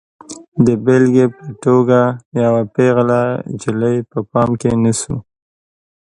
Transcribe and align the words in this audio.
د 0.65 0.67
بېلګې 0.83 1.25
په 1.37 1.47
توګه 1.65 1.99
یوه 2.43 2.63
پیغله 2.75 3.21
نجلۍ 3.49 3.97
په 4.11 4.19
پام 4.31 4.49
کې 4.61 4.69
نیسو. 4.83 5.15